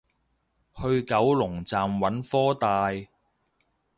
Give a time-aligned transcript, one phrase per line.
[0.73, 2.87] 去九龍站揾科大